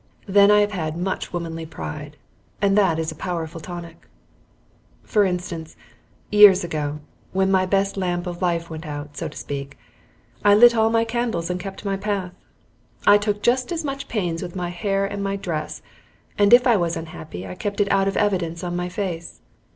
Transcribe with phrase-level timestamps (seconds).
[0.25, 2.17] Then I have had much womanly pride,
[2.59, 4.07] and that is a powerful tonic.
[5.03, 5.75] For instance,
[6.31, 7.01] years ago,
[7.33, 9.77] when my best lamp of life went out, so to speak,
[10.43, 12.33] I lit all my candles and kept my path.
[13.05, 15.83] I took just as much pains with my hair and my dress,
[16.35, 19.41] and if I was unhappy I kept it out of evidence on my face.